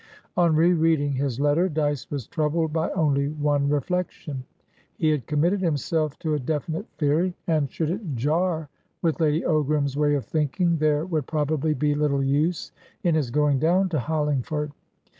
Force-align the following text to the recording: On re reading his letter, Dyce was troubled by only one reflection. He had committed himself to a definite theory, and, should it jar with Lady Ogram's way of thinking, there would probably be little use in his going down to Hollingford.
On 0.35 0.55
re 0.55 0.73
reading 0.73 1.11
his 1.11 1.39
letter, 1.39 1.69
Dyce 1.69 2.09
was 2.09 2.25
troubled 2.25 2.73
by 2.73 2.89
only 2.93 3.27
one 3.29 3.69
reflection. 3.69 4.43
He 4.97 5.09
had 5.11 5.27
committed 5.27 5.61
himself 5.61 6.17
to 6.21 6.33
a 6.33 6.39
definite 6.39 6.87
theory, 6.97 7.35
and, 7.45 7.71
should 7.71 7.91
it 7.91 8.15
jar 8.15 8.67
with 9.03 9.19
Lady 9.21 9.41
Ogram's 9.43 9.95
way 9.95 10.15
of 10.15 10.25
thinking, 10.25 10.77
there 10.79 11.05
would 11.05 11.27
probably 11.27 11.75
be 11.75 11.93
little 11.93 12.23
use 12.23 12.71
in 13.03 13.13
his 13.13 13.29
going 13.29 13.59
down 13.59 13.89
to 13.89 13.99
Hollingford. 13.99 14.71